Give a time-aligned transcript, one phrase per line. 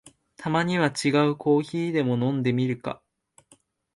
[0.35, 3.03] たまには違うコーヒーでも飲んでみるか